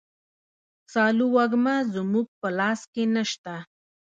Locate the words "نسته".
3.13-3.55